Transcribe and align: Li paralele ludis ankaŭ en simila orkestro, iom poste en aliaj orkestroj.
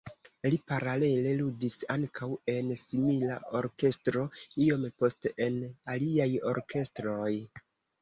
Li 0.51 0.57
paralele 0.69 1.33
ludis 1.41 1.75
ankaŭ 1.97 2.31
en 2.55 2.73
simila 2.85 3.37
orkestro, 3.61 4.27
iom 4.69 4.91
poste 4.99 5.37
en 5.51 5.63
aliaj 5.97 6.31
orkestroj. 6.57 7.33